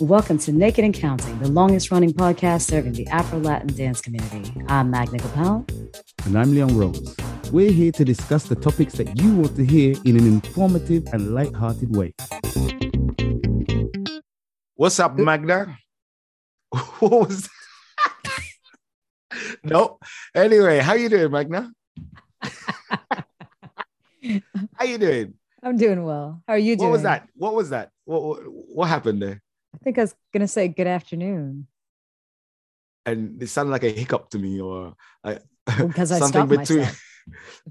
Welcome 0.00 0.38
to 0.38 0.52
Naked 0.52 0.82
and 0.82 0.94
Counting, 0.94 1.38
the 1.40 1.50
longest 1.50 1.90
running 1.90 2.14
podcast 2.14 2.62
serving 2.62 2.94
the 2.94 3.06
Afro 3.08 3.38
Latin 3.38 3.68
dance 3.74 4.00
community. 4.00 4.50
I'm 4.66 4.90
Magna 4.90 5.18
Gopal. 5.18 5.66
And 6.24 6.38
I'm 6.38 6.52
Leon 6.52 6.74
Rose. 6.74 7.14
We're 7.52 7.70
here 7.70 7.92
to 7.92 8.02
discuss 8.02 8.44
the 8.44 8.54
topics 8.54 8.94
that 8.94 9.20
you 9.20 9.36
want 9.36 9.56
to 9.56 9.66
hear 9.66 9.94
in 10.06 10.16
an 10.16 10.26
informative 10.26 11.04
and 11.12 11.34
light-hearted 11.34 11.94
way. 11.94 12.14
What's 14.76 14.98
up, 14.98 15.18
Magna? 15.18 15.76
what 17.00 17.28
was 17.28 17.42
that? 17.42 17.50
no. 19.62 19.98
Anyway, 20.34 20.78
how 20.78 20.94
you 20.94 21.10
doing, 21.10 21.30
Magna? 21.30 21.70
how 22.42 23.24
you 24.86 24.96
doing? 24.96 25.34
I'm 25.62 25.76
doing 25.76 26.02
well. 26.02 26.42
How 26.48 26.54
are 26.54 26.58
you 26.58 26.76
doing? 26.76 26.88
What 26.88 26.94
was 26.94 27.02
that? 27.02 27.28
What 27.36 27.54
was 27.54 27.68
that? 27.68 27.90
What, 28.06 28.22
what, 28.22 28.38
what 28.46 28.88
happened 28.88 29.20
there? 29.20 29.42
I 29.74 29.78
think 29.78 29.98
I 29.98 30.02
was 30.02 30.14
gonna 30.32 30.48
say 30.48 30.68
good 30.68 30.86
afternoon. 30.86 31.66
And 33.06 33.42
it 33.42 33.48
sounded 33.48 33.72
like 33.72 33.84
a 33.84 33.90
hiccup 33.90 34.30
to 34.30 34.38
me, 34.38 34.60
or 34.60 34.94
oh, 35.24 35.38
because 35.86 36.12
I 36.12 36.18
something 36.18 36.46
between 36.46 36.86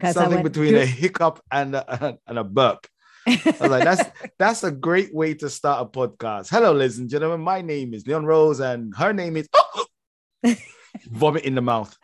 something 0.03 0.30
went, 0.30 0.44
between 0.44 0.75
a 0.75 0.85
hiccup 0.85 1.41
and 1.52 1.75
a, 1.75 2.17
and 2.27 2.39
a 2.39 2.44
burp. 2.44 2.88
I 3.27 3.55
was 3.59 3.70
like, 3.70 3.84
that's 3.84 4.09
that's 4.39 4.63
a 4.63 4.72
great 4.72 5.13
way 5.13 5.34
to 5.35 5.49
start 5.49 5.85
a 5.85 5.85
podcast. 5.85 6.49
Hello, 6.49 6.73
ladies 6.73 6.99
and 6.99 7.09
gentlemen. 7.09 7.41
My 7.41 7.62
name 7.62 7.94
is 7.94 8.08
Leon 8.08 8.25
Rose, 8.25 8.59
and 8.59 8.95
her 8.95 9.13
name 9.13 9.38
is 9.38 9.47
vomit 11.11 11.44
in 11.44 11.55
the 11.55 11.61
mouth. 11.61 11.95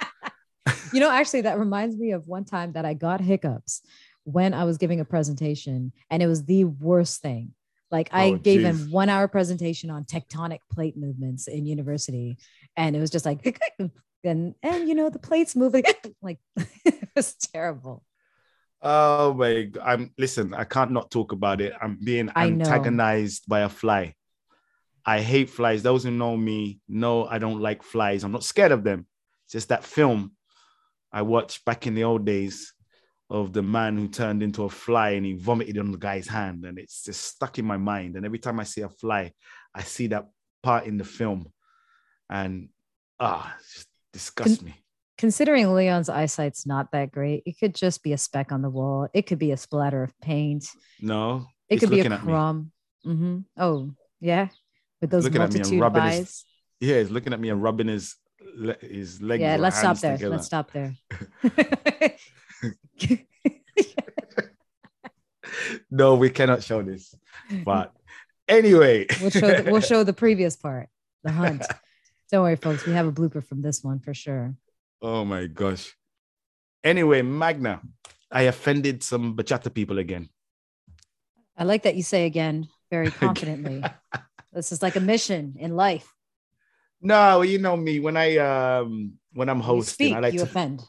you 0.94 1.00
know, 1.00 1.10
actually, 1.10 1.42
that 1.42 1.58
reminds 1.58 1.98
me 1.98 2.12
of 2.12 2.28
one 2.28 2.46
time 2.46 2.74
that 2.74 2.86
I 2.86 2.94
got 2.94 3.22
hiccups 3.22 3.82
when 4.24 4.54
I 4.54 4.66
was 4.66 4.78
giving 4.78 5.00
a 5.00 5.06
presentation, 5.06 5.94
and 6.10 6.22
it 6.22 6.28
was 6.28 6.46
the 6.46 6.66
worst 6.66 7.22
thing. 7.22 7.54
Like 7.92 8.10
I 8.12 8.30
oh, 8.30 8.38
gave 8.38 8.62
him 8.62 8.92
one 8.92 9.10
hour 9.10 9.28
presentation 9.28 9.90
on 9.90 10.06
tectonic 10.06 10.60
plate 10.72 10.98
movements 10.98 11.48
in 11.48 11.66
university, 11.66 12.38
and 12.76 12.96
it 12.96 13.00
was 13.00 13.10
just 13.10 13.26
like, 13.26 13.60
and 14.24 14.56
and 14.64 14.90
you 14.90 14.96
know 14.96 15.10
the 15.10 15.20
plates 15.20 15.56
moving, 15.56 15.84
like 16.22 16.40
it 16.86 17.10
was 17.16 17.36
terrible. 17.36 18.04
Oh 18.82 19.34
my! 19.34 19.72
I'm 19.84 20.12
listen. 20.18 20.54
I 20.54 20.64
can't 20.64 20.92
not 20.92 21.12
talk 21.12 21.32
about 21.32 21.62
it. 21.62 21.74
I'm 21.80 21.98
being 22.04 22.32
antagonized 22.36 23.48
by 23.48 23.62
a 23.62 23.70
fly. 23.70 24.16
I 25.06 25.22
hate 25.22 25.52
flies. 25.52 25.84
Those 25.84 26.04
who 26.04 26.12
know 26.12 26.36
me 26.36 26.80
know 26.88 27.26
I 27.26 27.38
don't 27.38 27.62
like 27.62 27.84
flies. 27.84 28.24
I'm 28.24 28.32
not 28.32 28.44
scared 28.44 28.72
of 28.72 28.84
them. 28.84 29.06
It's 29.46 29.54
just 29.54 29.70
that 29.70 29.84
film 29.84 30.32
I 31.12 31.22
watched 31.22 31.64
back 31.66 31.88
in 31.88 31.96
the 31.96 32.04
old 32.04 32.26
days 32.26 32.74
of 33.30 33.54
the 33.54 33.62
man 33.64 33.98
who 33.98 34.08
turned 34.08 34.44
into 34.44 34.64
a 34.64 34.70
fly 34.70 35.12
and 35.12 35.26
he 35.26 35.34
vomited 35.34 35.78
on 35.80 35.92
the 35.92 35.98
guy's 35.98 36.28
hand. 36.28 36.64
And 36.66 36.78
it's 36.78 37.04
just 37.04 37.22
stuck 37.24 37.58
in 37.58 37.66
my 37.66 37.78
mind. 37.78 38.16
And 38.16 38.26
every 38.26 38.40
time 38.40 38.60
i 38.60 38.64
see 38.64 38.82
a 38.82 38.90
fly 38.90 39.32
i 39.74 39.82
see 39.82 40.08
that 40.08 40.28
part 40.62 40.86
in 40.86 40.98
the 40.98 41.04
film. 41.04 41.52
And 42.30 42.70
ah 43.20 43.56
just 43.74 43.88
disgusts 44.14 44.58
Con- 44.58 44.66
me. 44.68 44.76
considering 45.18 45.74
leon's 45.74 46.10
eyesight's 46.10 46.66
not 46.66 46.92
that 46.92 47.12
great 47.12 47.44
it 47.46 47.58
could 47.60 47.74
just 47.76 48.04
be 48.04 48.14
a 48.14 48.18
speck 48.18 48.52
on 48.52 48.62
the 48.62 48.70
wall. 48.70 49.08
It 49.14 49.24
could 49.24 49.40
be 49.40 49.52
a 49.52 49.58
splatter 49.58 50.04
of 50.04 50.14
paint. 50.22 50.68
No 51.02 51.48
it 51.70 51.80
could 51.80 51.90
be 51.90 52.02
a 52.02 52.18
crumb. 52.18 52.72
Mm-hmm. 53.06 53.40
oh 53.58 53.92
yeah. 54.20 54.50
With 55.02 55.10
those 55.10 55.24
looking 55.26 55.40
multitude 55.40 55.82
of 55.84 55.96
eyes 55.96 56.18
his, 56.18 56.46
yeah 56.80 57.00
he's 57.00 57.12
looking 57.12 57.34
at 57.34 57.40
me 57.40 57.50
and 57.50 57.62
rubbing 57.62 57.88
his 57.88 58.16
his 58.82 59.22
legs 59.22 59.42
yeah 59.42 59.58
let's 59.58 59.78
stop 59.78 59.98
there. 59.98 60.18
Together. 60.18 60.36
let's 60.36 60.46
stop 60.46 60.72
there 60.72 60.96
no, 65.92 66.16
we 66.16 66.30
cannot 66.30 66.64
show 66.64 66.82
this. 66.82 67.16
But 67.64 67.94
anyway, 68.48 69.08
we'll 69.22 69.30
show 69.30 69.62
the, 69.62 69.72
we'll 69.72 69.82
show 69.82 70.04
the 70.04 70.14
previous 70.26 70.56
part, 70.56 70.90
the 71.24 71.32
hunt. 71.32 71.64
Don't 72.32 72.44
worry, 72.44 72.56
folks. 72.56 72.86
We 72.86 72.94
have 72.94 73.08
a 73.08 73.12
blooper 73.12 73.44
from 73.44 73.62
this 73.62 73.84
one 73.84 74.00
for 74.00 74.14
sure. 74.14 74.56
Oh 75.02 75.26
my 75.26 75.48
gosh. 75.48 75.96
Anyway, 76.84 77.22
Magna, 77.22 77.82
I 78.32 78.44
offended 78.44 79.04
some 79.04 79.36
bachata 79.36 79.74
people 79.74 80.00
again. 80.00 80.30
I 81.58 81.64
like 81.64 81.84
that 81.84 81.96
you 81.96 82.04
say 82.04 82.26
again 82.26 82.68
very 82.90 83.12
confidently. 83.12 83.84
this 84.54 84.72
is 84.72 84.82
like 84.82 84.96
a 84.96 85.00
mission 85.00 85.56
in 85.60 85.76
life. 85.76 86.12
No, 87.02 87.42
you 87.42 87.60
know 87.60 87.78
me. 87.78 88.00
When 88.00 88.18
I 88.18 88.38
um 88.38 89.14
when 89.34 89.50
I'm 89.50 89.60
hosting, 89.60 89.94
speak, 89.94 90.16
I 90.16 90.20
like 90.20 90.34
you 90.34 90.40
to 90.40 90.46
offend. 90.46 90.82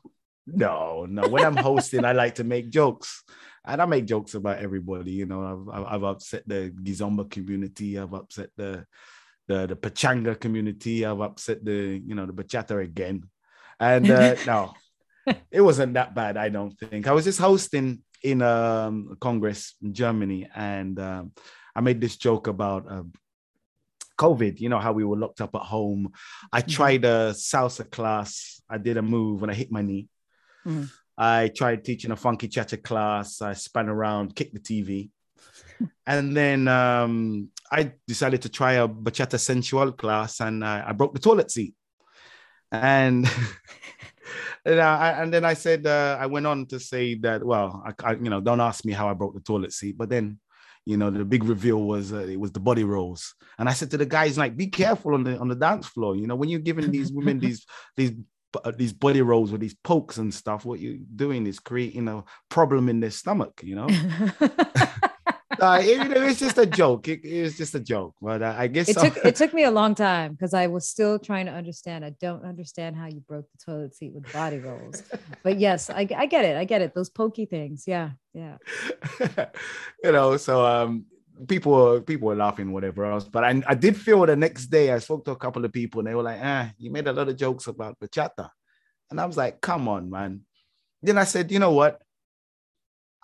No, 0.47 1.07
no. 1.09 1.29
When 1.29 1.45
I'm 1.45 1.57
hosting, 1.57 2.05
I 2.05 2.13
like 2.13 2.37
to 2.37 2.45
make 2.45 2.71
jokes. 2.71 3.25
And 3.65 3.83
I 3.83 3.85
make 3.87 4.07
jokes 4.07 4.35
about 4.35 4.59
everybody. 4.59 5.13
You 5.13 5.27
know, 5.27 5.67
I've, 5.73 5.85
I've 5.85 6.05
upset 6.05 6.45
the 6.47 6.73
Kizomba 6.83 7.29
community. 7.29 7.99
I've 7.99 8.15
upset 8.15 8.51
the 8.57 8.87
the 9.49 9.67
the 9.67 9.77
Pachanga 9.77 10.39
community. 10.39 11.05
I've 11.05 11.21
upset 11.21 11.65
the 11.65 12.01
you 12.05 12.15
know 12.15 12.27
the 12.27 12.33
bachata 12.33 12.81
again. 12.83 13.25
And 13.81 14.09
uh, 14.09 14.37
no, 14.47 14.75
it 15.51 15.61
wasn't 15.61 15.95
that 15.95 16.15
bad. 16.15 16.37
I 16.37 16.49
don't 16.49 16.79
think. 16.79 17.09
I 17.09 17.13
was 17.13 17.25
just 17.25 17.41
hosting 17.41 18.03
in 18.23 18.41
um, 18.41 19.09
a 19.13 19.17
congress 19.17 19.75
in 19.83 19.95
Germany, 19.95 20.49
and 20.55 20.99
um, 21.01 21.33
I 21.75 21.81
made 21.81 22.01
this 22.01 22.17
joke 22.17 22.47
about 22.47 22.87
uh, 22.89 23.03
COVID, 24.17 24.61
you 24.61 24.69
know, 24.69 24.79
how 24.79 24.93
we 24.93 25.05
were 25.05 25.17
locked 25.17 25.41
up 25.41 25.55
at 25.55 25.63
home. 25.63 26.13
I 26.53 26.61
mm-hmm. 26.61 26.71
tried 26.71 27.05
a 27.05 27.33
salsa 27.33 27.91
class. 27.91 28.63
I 28.69 28.79
did 28.79 28.97
a 28.97 29.03
move 29.03 29.43
and 29.43 29.53
I 29.53 29.55
hit 29.55 29.71
my 29.71 29.83
knee. 29.83 30.09
Mm-hmm. 30.67 30.85
I 31.19 31.49
tried 31.49 31.85
teaching 31.85 32.11
a 32.11 32.17
funky 32.17 32.49
cha 32.49 32.65
cha 32.65 32.77
class. 32.77 33.41
I 33.41 33.55
spun 33.55 33.89
around, 33.89 34.37
kicked 34.37 34.55
the 34.55 34.61
TV. 34.61 35.11
and 36.07 36.37
then 36.37 36.69
um, 36.69 37.49
I 37.71 37.93
decided 38.07 38.43
to 38.43 38.49
try 38.49 38.75
a 38.75 38.89
bachata 38.89 39.39
sensual 39.39 39.93
class 39.93 40.41
and 40.41 40.65
I, 40.65 40.85
I 40.89 40.93
broke 40.93 41.15
the 41.15 41.21
toilet 41.21 41.51
seat. 41.51 41.75
And 42.73 43.29
and, 44.65 44.81
I, 44.81 45.11
and, 45.23 45.33
then 45.33 45.45
I 45.45 45.55
said, 45.55 45.87
uh, 45.87 46.19
I 46.21 46.27
went 46.27 46.47
on 46.47 46.67
to 46.67 46.81
say 46.81 47.15
that, 47.17 47.45
well, 47.45 47.83
I, 47.87 48.11
I, 48.11 48.13
you 48.15 48.31
know, 48.31 48.41
don't 48.41 48.61
ask 48.61 48.85
me 48.85 48.93
how 48.93 49.09
I 49.09 49.15
broke 49.15 49.35
the 49.35 49.41
toilet 49.41 49.73
seat. 49.73 49.97
But 49.97 50.09
then, 50.09 50.39
you 50.85 50.97
know, 50.97 51.11
the 51.11 51.25
big 51.25 51.45
reveal 51.45 51.83
was 51.83 52.13
uh, 52.13 52.19
it 52.19 52.39
was 52.39 52.53
the 52.53 52.61
body 52.61 52.85
rolls. 52.85 53.35
And 53.59 53.69
I 53.69 53.73
said 53.73 53.91
to 53.93 53.97
the 53.97 54.07
guys, 54.07 54.37
like, 54.37 54.57
be 54.57 54.67
careful 54.67 55.15
on 55.15 55.25
the 55.25 55.39
on 55.39 55.49
the 55.49 55.55
dance 55.55 55.87
floor. 55.87 56.17
You 56.17 56.27
know, 56.27 56.37
when 56.37 56.49
you're 56.49 56.61
giving 56.61 56.91
these 56.91 57.13
women 57.13 57.39
these 57.41 57.65
these 57.97 58.11
uh, 58.11 58.15
these 58.77 58.93
body 58.93 59.23
rolls 59.23 59.53
with 59.53 59.61
these 59.61 59.75
pokes 59.75 60.19
and 60.19 60.33
stuff, 60.33 60.65
what 60.65 60.81
you're 60.81 60.99
doing 61.15 61.47
is 61.47 61.59
creating 61.59 62.09
a 62.09 62.25
problem 62.49 62.89
in 62.89 63.01
their 63.01 63.11
stomach, 63.11 63.61
you 63.63 63.75
know. 63.75 63.89
uh, 65.61 65.81
it, 65.83 66.17
it, 66.17 66.23
was 66.23 66.39
just 66.39 66.59
a 66.59 66.67
joke. 66.67 67.09
It, 67.09 67.25
it 67.25 67.43
was 67.43 67.57
just 67.57 67.75
a 67.75 67.81
joke, 67.81 68.15
but 68.21 68.43
uh, 68.43 68.55
I 68.57 68.67
guess 68.67 68.89
it 68.89 68.99
took 68.99 69.17
it 69.25 69.37
took 69.37 69.55
me 69.55 69.65
a 69.65 69.71
long 69.71 69.95
time 70.07 70.33
because 70.33 70.55
I 70.55 70.67
was 70.67 70.89
still 70.89 71.19
trying 71.19 71.47
to 71.47 71.53
understand. 71.53 72.05
I 72.05 72.11
don't 72.21 72.45
understand 72.45 72.97
how 72.97 73.07
you 73.07 73.21
broke 73.21 73.47
the 73.53 73.73
toilet 73.73 73.95
seat 73.95 74.13
with 74.13 74.31
body 74.33 74.59
rolls, 74.59 75.03
but 75.43 75.59
yes, 75.59 75.91
I, 75.91 76.09
I 76.17 76.27
get 76.27 76.45
it. 76.45 76.57
I 76.57 76.65
get 76.65 76.83
it. 76.83 76.95
Those 76.95 77.11
pokey 77.11 77.47
things, 77.47 77.85
yeah, 77.87 78.11
yeah. 78.33 78.57
you 80.05 80.13
know, 80.13 80.37
so 80.37 80.65
um, 80.65 81.07
people 81.49 81.73
were 81.73 82.01
people 82.01 82.29
were 82.29 82.37
laughing, 82.37 82.73
whatever 82.73 83.05
else. 83.05 83.25
But 83.25 83.45
I, 83.45 83.63
I 83.67 83.75
did 83.75 83.97
feel 83.97 84.25
the 84.25 84.37
next 84.37 84.67
day 84.67 84.93
I 84.93 84.99
spoke 84.99 85.25
to 85.27 85.33
a 85.33 85.37
couple 85.37 85.65
of 85.65 85.73
people 85.73 86.01
and 86.01 86.09
they 86.09 86.15
were 86.15 86.23
like, 86.23 86.41
ah, 86.43 86.71
you 86.79 86.91
made 86.91 87.07
a 87.07 87.13
lot 87.13 87.29
of 87.29 87.37
jokes 87.37 87.67
about 87.67 87.99
bachata. 88.01 88.49
And 89.11 89.21
I 89.21 89.27
was 89.27 89.37
like, 89.37 89.61
come 89.61 89.89
on, 89.89 90.11
man. 90.11 90.41
Then 91.03 91.19
I 91.19 91.25
said, 91.25 91.53
you 91.53 91.59
know 91.59 91.73
what? 91.73 92.01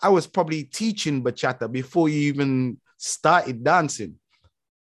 I 0.00 0.08
was 0.08 0.26
probably 0.26 0.64
teaching 0.64 1.22
bachata 1.22 1.70
before 1.70 2.08
you 2.08 2.20
even 2.28 2.78
started 2.96 3.64
dancing. 3.64 4.16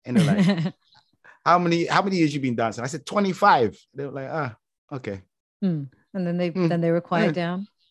And 0.04 0.16
they're 0.16 0.36
like, 0.36 0.74
how 1.44 1.58
many 1.58 1.86
how 1.86 2.02
many 2.02 2.16
years 2.16 2.34
you 2.34 2.40
been 2.40 2.56
dancing? 2.56 2.84
I 2.84 2.88
said 2.88 3.06
25. 3.06 3.78
They 3.94 4.04
were 4.04 4.12
like, 4.12 4.28
ah, 4.30 4.56
okay. 4.92 5.22
Hmm. 5.60 5.84
And 6.12 6.26
then 6.26 6.36
they 6.36 6.50
hmm. 6.50 6.68
then 6.68 6.80
they 6.80 6.90
were 6.90 7.00
quiet 7.00 7.34
down. 7.34 7.66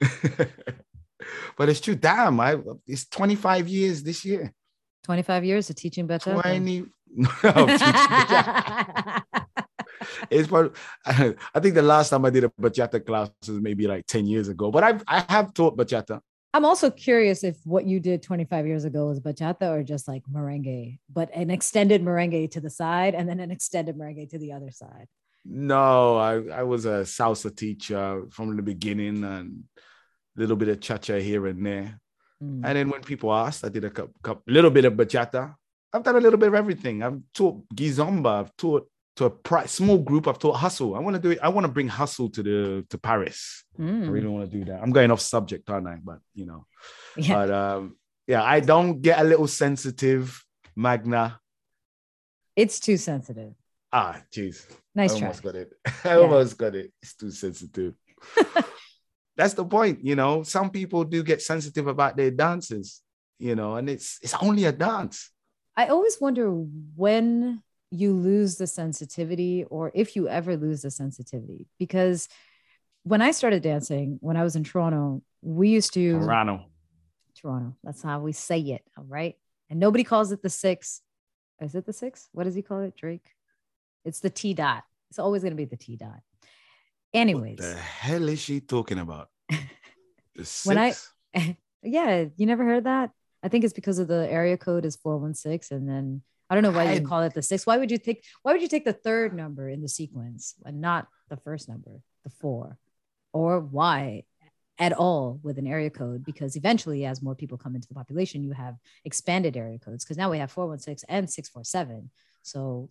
but 1.57 1.69
it's 1.69 1.79
true. 1.79 1.95
Damn, 1.95 2.39
I 2.39 2.57
it's 2.85 3.07
25 3.07 3.67
years 3.67 4.03
this 4.03 4.25
year. 4.25 4.53
25 5.05 5.45
years 5.45 5.69
of 5.69 5.75
teaching 5.75 6.07
bachata? 6.07 6.41
20. 6.41 6.85
No, 7.17 7.29
it's 10.29 10.49
part. 10.49 10.75
I 11.05 11.59
think 11.61 11.75
the 11.75 11.81
last 11.81 12.09
time 12.09 12.25
I 12.25 12.29
did 12.29 12.43
a 12.43 12.49
bachata 12.49 13.05
class 13.05 13.29
was 13.47 13.61
maybe 13.61 13.87
like 13.87 14.05
10 14.05 14.27
years 14.27 14.49
ago, 14.49 14.69
but 14.69 14.83
I've, 14.83 15.01
I 15.07 15.23
have 15.29 15.53
taught 15.53 15.77
bachata. 15.77 16.19
I'm 16.53 16.65
also 16.65 16.89
curious 16.89 17.45
if 17.45 17.57
what 17.63 17.85
you 17.85 18.01
did 18.01 18.21
25 18.21 18.67
years 18.67 18.83
ago 18.83 19.07
was 19.07 19.21
bachata 19.21 19.71
or 19.71 19.83
just 19.83 20.09
like 20.09 20.23
merengue, 20.29 20.99
but 21.09 21.33
an 21.33 21.49
extended 21.51 22.01
merengue 22.01 22.51
to 22.51 22.59
the 22.59 22.69
side 22.69 23.15
and 23.15 23.29
then 23.29 23.39
an 23.39 23.51
extended 23.51 23.97
merengue 23.97 24.29
to 24.31 24.37
the 24.37 24.51
other 24.51 24.71
side. 24.71 25.07
No, 25.45 26.17
I, 26.17 26.41
I 26.47 26.63
was 26.63 26.85
a 26.85 27.03
salsa 27.03 27.55
teacher 27.55 28.23
from 28.31 28.55
the 28.57 28.61
beginning 28.61 29.23
and 29.23 29.63
a 29.77 30.39
little 30.39 30.55
bit 30.55 30.69
of 30.69 30.81
cha-cha 30.81 31.15
here 31.19 31.45
and 31.47 31.65
there. 31.65 31.99
Mm. 32.43 32.61
And 32.65 32.77
then 32.77 32.89
when 32.89 33.01
people 33.01 33.33
asked, 33.33 33.65
I 33.65 33.69
did 33.69 33.85
a 33.85 33.89
couple, 33.89 34.13
couple, 34.21 34.43
little 34.47 34.71
bit 34.71 34.85
of 34.85 34.93
bachata. 34.93 35.55
I've 35.93 36.03
done 36.03 36.17
a 36.17 36.19
little 36.19 36.39
bit 36.39 36.49
of 36.49 36.55
everything. 36.55 37.03
I've 37.03 37.21
taught 37.33 37.63
kizomba. 37.73 38.41
I've 38.41 38.55
taught 38.57 38.89
to 39.15 39.25
a 39.25 39.29
pri- 39.29 39.65
small 39.65 39.97
group. 39.97 40.27
I've 40.27 40.39
taught 40.39 40.53
hustle. 40.53 40.95
I 40.95 40.99
want 40.99 41.15
to 41.15 41.21
do 41.21 41.31
it. 41.31 41.39
I 41.41 41.49
want 41.49 41.65
to 41.65 41.71
bring 41.71 41.87
hustle 41.87 42.29
to 42.29 42.43
the 42.43 42.85
to 42.89 42.97
Paris. 42.97 43.63
Mm. 43.79 44.05
I 44.05 44.07
really 44.07 44.27
want 44.27 44.49
to 44.49 44.57
do 44.57 44.65
that. 44.65 44.81
I'm 44.81 44.91
going 44.91 45.11
off 45.11 45.21
subject, 45.21 45.69
aren't 45.69 45.87
I? 45.87 45.97
But 46.03 46.19
you 46.33 46.45
know, 46.45 46.65
yeah. 47.17 47.33
but 47.33 47.51
um, 47.51 47.97
yeah, 48.27 48.43
I 48.43 48.59
don't 48.59 49.01
get 49.01 49.19
a 49.19 49.23
little 49.23 49.47
sensitive, 49.47 50.43
Magna. 50.75 51.39
It's 52.55 52.79
too 52.79 52.97
sensitive. 52.97 53.53
Ah, 53.91 54.21
jeez. 54.33 54.65
Nice 54.93 55.13
I 55.15 55.19
try. 55.19 55.27
almost 55.27 55.43
got 55.43 55.55
it. 55.55 55.73
I 56.03 56.07
yeah. 56.09 56.15
almost 56.17 56.57
got 56.57 56.75
it. 56.75 56.91
It's 57.01 57.15
too 57.15 57.31
sensitive. 57.31 57.93
That's 59.37 59.53
the 59.53 59.65
point, 59.65 60.03
you 60.03 60.15
know. 60.15 60.43
Some 60.43 60.69
people 60.69 61.03
do 61.03 61.23
get 61.23 61.41
sensitive 61.41 61.87
about 61.87 62.15
their 62.15 62.31
dances, 62.31 63.01
you 63.39 63.55
know, 63.55 63.75
and 63.75 63.89
it's 63.89 64.19
it's 64.21 64.35
only 64.41 64.65
a 64.65 64.71
dance. 64.71 65.31
I 65.75 65.87
always 65.87 66.19
wonder 66.21 66.49
when 66.49 67.61
you 67.91 68.13
lose 68.13 68.55
the 68.55 68.67
sensitivity 68.67 69.65
or 69.69 69.91
if 69.93 70.15
you 70.15 70.27
ever 70.27 70.57
lose 70.57 70.81
the 70.81 70.91
sensitivity 70.91 71.67
because 71.79 72.27
when 73.03 73.21
I 73.21 73.31
started 73.31 73.61
dancing 73.61 74.17
when 74.21 74.37
I 74.37 74.43
was 74.43 74.55
in 74.55 74.63
Toronto, 74.63 75.21
we 75.41 75.69
used 75.69 75.93
to 75.93 76.19
Toronto. 76.19 76.65
Toronto. 77.39 77.75
That's 77.83 78.01
how 78.01 78.21
we 78.21 78.31
say 78.31 78.59
it. 78.59 78.83
All 78.97 79.05
right. 79.07 79.35
And 79.69 79.79
nobody 79.79 80.03
calls 80.03 80.31
it 80.31 80.41
the 80.41 80.49
six. 80.49 81.01
Is 81.61 81.75
it 81.75 81.85
the 81.85 81.93
six? 81.93 82.29
What 82.31 82.45
does 82.45 82.55
he 82.55 82.61
call 82.61 82.81
it? 82.81 82.95
Drake? 82.95 83.25
It's 84.03 84.19
the 84.19 84.29
T 84.29 84.53
dot. 84.53 84.83
It's 85.09 85.19
always 85.19 85.41
going 85.43 85.51
to 85.51 85.57
be 85.57 85.65
the 85.65 85.77
T 85.77 85.95
dot. 85.95 86.19
Anyways. 87.15 87.59
What 87.59 87.69
the 87.69 87.75
hell 87.75 88.29
is 88.29 88.39
she 88.41 88.59
talking 88.59 88.99
about? 88.99 89.29
The 90.35 90.45
six? 90.45 90.65
when 90.65 90.77
I, 90.77 90.93
yeah, 91.81 92.25
you 92.35 92.45
never 92.45 92.65
heard 92.65 92.83
that? 92.83 93.11
I 93.41 93.47
think 93.47 93.63
it's 93.63 93.73
because 93.73 93.99
of 93.99 94.07
the 94.07 94.29
area 94.29 94.57
code 94.57 94.85
is 94.85 94.95
416. 94.97 95.77
And 95.77 95.89
then 95.89 96.21
I 96.49 96.55
don't 96.55 96.63
know 96.63 96.71
why 96.71 96.87
I, 96.87 96.93
you 96.93 97.07
call 97.07 97.21
it 97.21 97.33
the 97.33 97.41
six. 97.41 97.65
Why 97.65 97.77
would 97.77 97.89
you 97.89 97.97
take, 97.97 98.23
why 98.43 98.51
would 98.51 98.61
you 98.61 98.67
take 98.67 98.85
the 98.85 98.93
third 98.93 99.33
number 99.33 99.69
in 99.69 99.81
the 99.81 99.87
sequence 99.87 100.55
and 100.65 100.81
not 100.81 101.07
the 101.29 101.37
first 101.37 101.69
number, 101.69 102.01
the 102.23 102.29
four? 102.29 102.77
Or 103.33 103.59
why 103.59 104.23
at 104.77 104.91
all 104.91 105.39
with 105.41 105.57
an 105.57 105.67
area 105.67 105.89
code 105.89 106.25
because 106.25 106.55
eventually 106.55 107.05
as 107.05 107.21
more 107.21 107.35
people 107.35 107.57
come 107.57 107.75
into 107.75 107.87
the 107.87 107.93
population 107.93 108.43
you 108.43 108.51
have 108.51 108.75
expanded 109.05 109.55
area 109.55 109.79
codes 109.79 110.03
because 110.03 110.17
now 110.17 110.29
we 110.29 110.37
have 110.37 110.51
416 110.51 111.07
and 111.07 111.29
647 111.29 112.09
so 112.41 112.89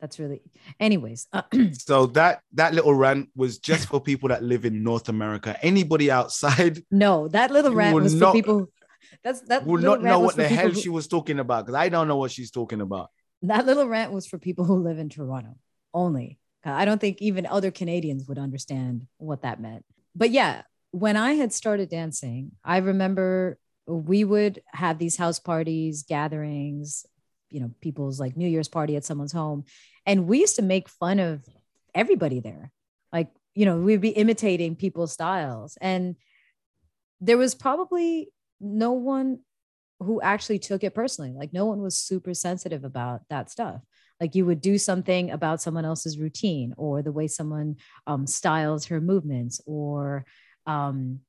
that's 0.00 0.18
really 0.18 0.40
anyways 0.80 1.26
uh, 1.32 1.42
so 1.72 2.06
that 2.06 2.40
that 2.52 2.74
little 2.74 2.94
rant 2.94 3.28
was 3.34 3.58
just 3.58 3.88
for 3.88 4.00
people 4.00 4.28
that 4.28 4.42
live 4.42 4.64
in 4.64 4.82
north 4.82 5.08
america. 5.08 5.56
Anybody 5.62 6.10
outside 6.10 6.82
no 6.90 7.28
that 7.28 7.50
little 7.50 7.74
rant 7.74 7.94
was 7.94 8.14
not, 8.14 8.32
for 8.32 8.36
people 8.36 8.66
that's 9.22 9.40
that 9.42 9.66
will 9.66 9.80
not 9.80 10.02
know 10.02 10.20
what 10.20 10.36
the 10.36 10.48
hell 10.48 10.70
who, 10.70 10.80
she 10.80 10.88
was 10.88 11.06
talking 11.06 11.38
about 11.38 11.66
because 11.66 11.76
i 11.76 11.88
don't 11.88 12.08
know 12.08 12.16
what 12.16 12.30
she's 12.30 12.50
talking 12.50 12.80
about. 12.80 13.10
That 13.42 13.66
little 13.66 13.86
rant 13.86 14.12
was 14.12 14.26
for 14.26 14.38
people 14.38 14.64
who 14.64 14.82
live 14.82 14.98
in 14.98 15.08
toronto 15.08 15.56
only. 15.92 16.38
I 16.64 16.84
don't 16.84 17.00
think 17.00 17.22
even 17.22 17.46
other 17.46 17.70
canadians 17.70 18.26
would 18.26 18.38
understand 18.38 19.06
what 19.18 19.42
that 19.42 19.60
meant. 19.60 19.84
But 20.16 20.30
yeah 20.30 20.62
when 20.96 21.16
I 21.16 21.32
had 21.32 21.52
started 21.52 21.90
dancing, 21.90 22.52
I 22.64 22.78
remember 22.78 23.58
we 23.86 24.24
would 24.24 24.62
have 24.72 24.98
these 24.98 25.16
house 25.16 25.38
parties, 25.38 26.04
gatherings, 26.08 27.04
you 27.50 27.60
know, 27.60 27.70
people's 27.80 28.18
like 28.20 28.36
New 28.36 28.48
Year's 28.48 28.68
party 28.68 28.96
at 28.96 29.04
someone's 29.04 29.32
home. 29.32 29.64
And 30.04 30.26
we 30.26 30.40
used 30.40 30.56
to 30.56 30.62
make 30.62 30.88
fun 30.88 31.18
of 31.18 31.42
everybody 31.94 32.40
there. 32.40 32.70
Like, 33.12 33.28
you 33.54 33.64
know, 33.64 33.78
we'd 33.78 34.00
be 34.00 34.10
imitating 34.10 34.76
people's 34.76 35.12
styles. 35.12 35.78
And 35.80 36.16
there 37.20 37.38
was 37.38 37.54
probably 37.54 38.28
no 38.60 38.92
one 38.92 39.40
who 40.00 40.20
actually 40.20 40.58
took 40.58 40.84
it 40.84 40.94
personally. 40.94 41.32
Like, 41.32 41.52
no 41.52 41.64
one 41.64 41.80
was 41.80 41.96
super 41.96 42.34
sensitive 42.34 42.84
about 42.84 43.22
that 43.30 43.50
stuff. 43.50 43.80
Like, 44.20 44.34
you 44.34 44.44
would 44.46 44.60
do 44.60 44.78
something 44.78 45.30
about 45.30 45.62
someone 45.62 45.84
else's 45.84 46.18
routine 46.18 46.74
or 46.76 47.02
the 47.02 47.12
way 47.12 47.28
someone 47.28 47.76
um, 48.06 48.26
styles 48.26 48.86
her 48.86 49.00
movements 49.00 49.60
or, 49.66 50.26
um, 50.66 51.20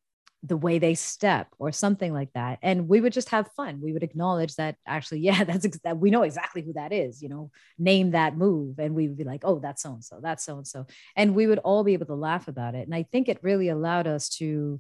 the 0.44 0.58
way 0.58 0.80
they 0.80 0.94
step 0.94 1.48
or 1.58 1.72
something 1.72 2.14
like 2.14 2.32
that 2.34 2.60
and 2.62 2.88
we 2.88 3.02
would 3.02 3.14
just 3.14 3.30
have 3.30 3.52
fun 3.56 3.80
we 3.82 3.92
would 3.92 4.04
acknowledge 4.04 4.56
that 4.56 4.76
actually 4.86 5.20
yeah 5.22 5.44
that's 5.44 5.66
ex- 5.66 5.80
that 5.84 5.98
we 5.98 6.12
know 6.12 6.24
exactly 6.24 6.62
who 6.62 6.74
that 6.74 6.94
is 6.94 7.22
you 7.22 7.30
know 7.30 7.52
name 7.78 8.12
that 8.12 8.38
move 8.38 8.78
and 8.80 8.94
we 8.94 9.08
would 9.08 9.18
be 9.18 9.24
like 9.24 9.42
oh 9.44 9.60
that's 9.60 9.82
so 9.82 9.94
and 9.94 10.04
so 10.04 10.20
that's 10.22 10.46
so 10.46 10.58
and 10.58 10.68
so 10.68 10.86
and 11.16 11.36
we 11.36 11.48
would 11.48 11.60
all 11.60 11.84
be 11.84 11.94
able 11.94 12.06
to 12.06 12.16
laugh 12.16 12.48
about 12.48 12.76
it 12.76 12.86
and 12.86 12.96
i 12.96 13.04
think 13.04 13.28
it 13.28 13.40
really 13.42 13.70
allowed 13.70 14.08
us 14.08 14.30
to 14.30 14.80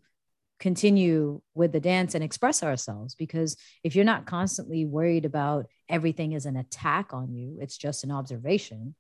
continue 0.59 1.39
with 1.53 1.71
the 1.71 1.79
dance 1.79 2.15
and 2.15 2.23
express 2.23 2.63
ourselves 2.63 3.13
because 3.13 3.55
if 3.83 3.95
you're 3.95 4.05
not 4.05 4.25
constantly 4.25 4.85
worried 4.85 5.25
about 5.25 5.67
everything 5.87 6.33
is 6.33 6.45
an 6.47 6.57
attack 6.57 7.13
on 7.13 7.31
you 7.33 7.57
it's 7.61 7.77
just 7.77 8.03
an 8.03 8.11
observation 8.11 8.95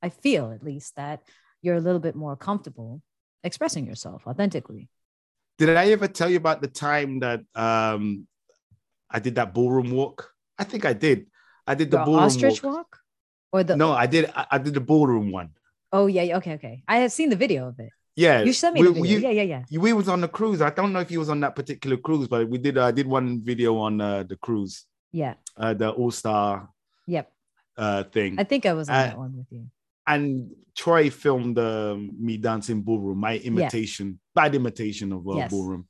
i 0.00 0.08
feel 0.08 0.52
at 0.52 0.64
least 0.64 0.94
that 0.96 1.20
you're 1.60 1.76
a 1.76 1.80
little 1.80 2.00
bit 2.00 2.14
more 2.14 2.36
comfortable 2.36 3.02
expressing 3.44 3.86
yourself 3.86 4.26
authentically. 4.26 4.88
Did 5.62 5.76
I 5.76 5.92
ever 5.92 6.08
tell 6.08 6.28
you 6.28 6.38
about 6.38 6.60
the 6.60 6.66
time 6.66 7.20
that 7.20 7.40
um, 7.54 8.26
I 9.08 9.20
did 9.20 9.36
that 9.36 9.54
ballroom 9.54 9.92
walk? 9.92 10.34
I 10.58 10.64
think 10.64 10.84
I 10.84 10.92
did. 10.92 11.26
I 11.68 11.76
did 11.76 11.88
the, 11.88 11.98
the 11.98 12.04
ballroom 12.04 12.24
ostrich 12.24 12.64
walk. 12.64 12.74
walk. 12.74 12.98
or 13.52 13.62
the 13.62 13.76
no, 13.76 13.92
I 13.92 14.06
did. 14.06 14.28
I, 14.34 14.44
I, 14.50 14.58
did 14.58 14.74
the 14.74 14.80
ballroom 14.80 15.30
one. 15.30 15.50
Oh 15.92 16.06
yeah, 16.08 16.36
okay, 16.38 16.54
okay. 16.54 16.82
I 16.88 16.96
have 16.96 17.12
seen 17.12 17.28
the 17.30 17.36
video 17.36 17.68
of 17.68 17.78
it. 17.78 17.90
Yeah, 18.16 18.42
you 18.42 18.52
sent 18.52 18.74
me 18.74 18.80
we, 18.80 18.88
the 18.88 18.92
video. 18.94 19.06
You, 19.06 19.18
yeah, 19.20 19.42
yeah, 19.42 19.62
yeah. 19.70 19.78
We 19.78 19.92
was 19.92 20.08
on 20.08 20.20
the 20.20 20.26
cruise. 20.26 20.60
I 20.60 20.70
don't 20.70 20.92
know 20.92 20.98
if 20.98 21.10
he 21.10 21.16
was 21.16 21.28
on 21.28 21.38
that 21.38 21.54
particular 21.54 21.96
cruise, 21.96 22.26
but 22.26 22.48
we 22.48 22.58
did. 22.58 22.76
I 22.76 22.88
uh, 22.88 22.90
did 22.90 23.06
one 23.06 23.40
video 23.40 23.78
on 23.78 24.00
uh, 24.00 24.24
the 24.24 24.34
cruise. 24.34 24.84
Yeah. 25.12 25.34
Uh, 25.56 25.74
the 25.74 25.90
All 25.90 26.10
Star. 26.10 26.68
Yep. 27.06 27.30
Uh, 27.76 28.02
thing. 28.02 28.34
I 28.36 28.42
think 28.42 28.66
I 28.66 28.72
was 28.72 28.88
on 28.88 28.96
uh, 28.96 29.06
that 29.06 29.16
one 29.16 29.36
with 29.36 29.46
you 29.52 29.70
and 30.06 30.50
Troy 30.76 31.10
filmed 31.10 31.58
uh, 31.58 31.96
me 31.96 32.36
dancing 32.36 32.82
ballroom, 32.82 33.18
my 33.18 33.38
imitation, 33.38 34.18
yeah. 34.34 34.42
bad 34.42 34.54
imitation 34.54 35.12
of 35.12 35.28
uh, 35.28 35.34
yes. 35.34 35.50
ballroom. 35.50 35.86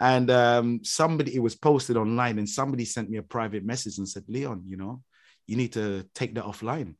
And 0.00 0.30
um, 0.30 0.80
somebody, 0.82 1.34
it 1.36 1.40
was 1.40 1.54
posted 1.54 1.96
online, 1.96 2.38
and 2.38 2.48
somebody 2.48 2.84
sent 2.84 3.10
me 3.10 3.18
a 3.18 3.22
private 3.22 3.64
message 3.64 3.98
and 3.98 4.08
said, 4.08 4.24
Leon, 4.28 4.64
you 4.66 4.76
know, 4.76 5.02
you 5.46 5.56
need 5.56 5.72
to 5.74 6.06
take 6.14 6.34
that 6.34 6.44
offline 6.44 6.94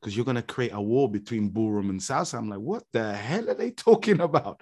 because 0.00 0.16
you're 0.16 0.24
going 0.24 0.36
to 0.36 0.42
create 0.42 0.72
a 0.72 0.80
war 0.80 1.10
between 1.10 1.50
ballroom 1.50 1.90
and 1.90 2.00
salsa. 2.00 2.38
I'm 2.38 2.48
like, 2.48 2.58
what 2.58 2.82
the 2.92 3.12
hell 3.12 3.48
are 3.50 3.54
they 3.54 3.70
talking 3.70 4.20
about? 4.20 4.60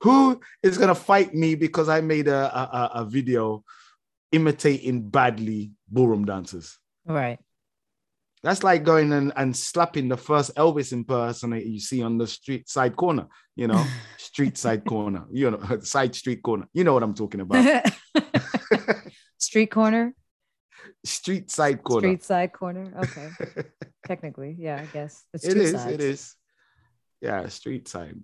Who 0.00 0.40
is 0.62 0.78
going 0.78 0.88
to 0.88 0.94
fight 0.94 1.34
me 1.34 1.56
because 1.56 1.88
I 1.88 2.00
made 2.00 2.28
a, 2.28 2.56
a, 2.56 2.90
a 3.00 3.04
video 3.04 3.64
imitating 4.32 5.08
badly 5.08 5.72
ballroom 5.88 6.24
dancers? 6.24 6.78
Right. 7.04 7.38
That's 8.42 8.62
like 8.62 8.84
going 8.84 9.12
and, 9.12 9.32
and 9.36 9.54
slapping 9.54 10.08
the 10.08 10.16
first 10.16 10.54
Elvis 10.54 10.92
impersonator 10.92 11.66
you 11.66 11.78
see 11.78 12.02
on 12.02 12.16
the 12.16 12.26
street 12.26 12.68
side 12.70 12.96
corner, 12.96 13.26
you 13.54 13.66
know, 13.66 13.84
street 14.16 14.56
side 14.56 14.84
corner, 14.84 15.26
you 15.30 15.50
know, 15.50 15.78
side 15.80 16.14
street 16.14 16.42
corner. 16.42 16.66
You 16.72 16.84
know 16.84 16.94
what 16.94 17.02
I'm 17.02 17.14
talking 17.14 17.40
about. 17.40 17.84
street 19.38 19.70
corner? 19.70 20.14
Street 21.04 21.50
side 21.50 21.82
corner. 21.82 22.08
Street 22.08 22.24
side 22.24 22.52
corner. 22.52 22.92
Okay. 22.98 23.28
Technically, 24.06 24.56
yeah, 24.58 24.80
I 24.82 24.86
guess. 24.86 25.24
It 25.34 25.56
is. 25.56 25.72
Sides. 25.72 25.92
It 25.92 26.00
is. 26.00 26.34
Yeah, 27.20 27.46
street 27.48 27.88
side. 27.88 28.16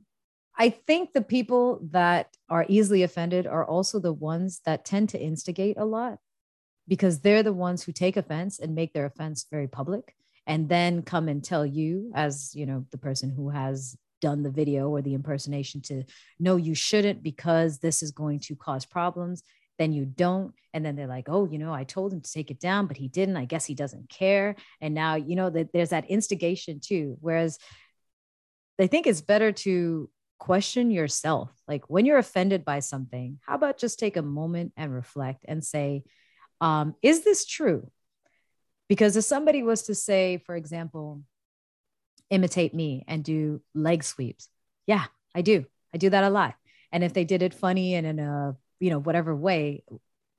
I 0.58 0.70
think 0.70 1.12
the 1.12 1.22
people 1.22 1.80
that 1.90 2.34
are 2.48 2.64
easily 2.68 3.02
offended 3.02 3.46
are 3.46 3.64
also 3.64 4.00
the 4.00 4.12
ones 4.12 4.62
that 4.64 4.86
tend 4.86 5.10
to 5.10 5.20
instigate 5.20 5.76
a 5.76 5.84
lot 5.84 6.18
because 6.88 7.20
they're 7.20 7.42
the 7.42 7.52
ones 7.52 7.82
who 7.82 7.92
take 7.92 8.16
offense 8.16 8.58
and 8.58 8.74
make 8.74 8.92
their 8.92 9.06
offense 9.06 9.46
very 9.50 9.68
public 9.68 10.14
and 10.46 10.68
then 10.68 11.02
come 11.02 11.28
and 11.28 11.42
tell 11.42 11.66
you 11.66 12.12
as 12.14 12.54
you 12.54 12.66
know 12.66 12.86
the 12.90 12.98
person 12.98 13.30
who 13.30 13.50
has 13.50 13.96
done 14.20 14.42
the 14.42 14.50
video 14.50 14.88
or 14.88 15.02
the 15.02 15.14
impersonation 15.14 15.82
to 15.82 16.04
no 16.38 16.56
you 16.56 16.74
shouldn't 16.74 17.22
because 17.22 17.78
this 17.78 18.02
is 18.02 18.12
going 18.12 18.40
to 18.40 18.56
cause 18.56 18.86
problems. 18.86 19.42
Then 19.78 19.92
you 19.92 20.06
don't. 20.06 20.54
And 20.72 20.84
then 20.84 20.96
they're 20.96 21.06
like 21.06 21.28
oh 21.28 21.46
you 21.46 21.58
know 21.58 21.72
i 21.72 21.84
told 21.84 22.12
him 22.12 22.20
to 22.20 22.32
take 22.32 22.50
it 22.50 22.60
down 22.60 22.86
but 22.86 22.96
he 22.96 23.08
didn't. 23.08 23.36
I 23.36 23.44
guess 23.44 23.64
he 23.64 23.74
doesn't 23.74 24.08
care. 24.08 24.56
And 24.80 24.94
now 24.94 25.16
you 25.16 25.36
know 25.36 25.50
that 25.50 25.72
there's 25.72 25.90
that 25.90 26.10
instigation 26.10 26.80
too. 26.80 27.16
Whereas 27.20 27.58
they 28.78 28.86
think 28.86 29.06
it's 29.06 29.22
better 29.22 29.52
to 29.52 30.10
question 30.38 30.90
yourself. 30.90 31.50
Like 31.66 31.88
when 31.88 32.04
you're 32.04 32.18
offended 32.18 32.64
by 32.64 32.80
something 32.80 33.38
how 33.46 33.54
about 33.54 33.78
just 33.78 33.98
take 33.98 34.16
a 34.16 34.22
moment 34.22 34.72
and 34.76 34.94
reflect 34.94 35.44
and 35.48 35.64
say 35.64 36.04
um, 36.60 36.94
is 37.02 37.24
this 37.24 37.44
true? 37.44 37.90
Because 38.88 39.16
if 39.16 39.24
somebody 39.24 39.62
was 39.62 39.82
to 39.84 39.94
say, 39.94 40.38
for 40.46 40.54
example, 40.54 41.22
imitate 42.30 42.74
me 42.74 43.04
and 43.08 43.24
do 43.24 43.60
leg 43.74 44.04
sweeps, 44.04 44.48
yeah, 44.86 45.04
I 45.34 45.42
do. 45.42 45.66
I 45.92 45.98
do 45.98 46.10
that 46.10 46.24
a 46.24 46.30
lot. 46.30 46.54
And 46.92 47.02
if 47.02 47.12
they 47.12 47.24
did 47.24 47.42
it 47.42 47.54
funny 47.54 47.94
and 47.94 48.06
in 48.06 48.18
a, 48.18 48.56
you 48.80 48.90
know, 48.90 48.98
whatever 48.98 49.34
way, 49.34 49.82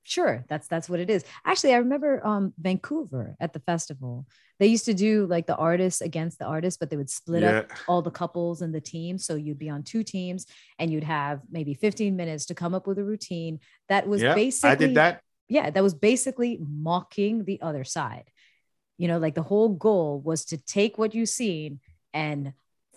sure, 0.02 0.44
that's 0.48 0.66
that's 0.66 0.88
what 0.88 1.00
it 1.00 1.10
is. 1.10 1.24
Actually, 1.44 1.74
I 1.74 1.78
remember 1.78 2.26
um, 2.26 2.54
Vancouver 2.58 3.36
at 3.38 3.52
the 3.52 3.60
festival. 3.60 4.26
They 4.58 4.66
used 4.66 4.86
to 4.86 4.94
do 4.94 5.26
like 5.26 5.46
the 5.46 5.56
artists 5.56 6.00
against 6.00 6.38
the 6.38 6.46
artists, 6.46 6.78
but 6.78 6.90
they 6.90 6.96
would 6.96 7.10
split 7.10 7.42
yeah. 7.42 7.58
up 7.58 7.70
all 7.86 8.02
the 8.02 8.10
couples 8.10 8.62
and 8.62 8.74
the 8.74 8.80
teams. 8.80 9.24
So 9.24 9.34
you'd 9.36 9.58
be 9.58 9.68
on 9.68 9.82
two 9.82 10.02
teams 10.02 10.46
and 10.78 10.90
you'd 10.90 11.04
have 11.04 11.42
maybe 11.50 11.74
15 11.74 12.16
minutes 12.16 12.46
to 12.46 12.54
come 12.54 12.74
up 12.74 12.86
with 12.86 12.98
a 12.98 13.04
routine 13.04 13.60
that 13.88 14.08
was 14.08 14.22
yeah, 14.22 14.34
basically 14.34 14.70
I 14.70 14.74
did 14.74 14.94
that 14.96 15.22
yeah, 15.48 15.70
that 15.70 15.82
was 15.82 15.94
basically 15.94 16.58
mocking 16.60 17.44
the 17.44 17.60
other 17.62 17.84
side. 17.84 18.24
You 18.96 19.08
know, 19.08 19.18
like 19.18 19.34
the 19.34 19.42
whole 19.42 19.70
goal 19.70 20.20
was 20.20 20.46
to 20.46 20.58
take 20.58 20.98
what 20.98 21.14
you've 21.14 21.28
seen 21.28 21.80
and 22.12 22.52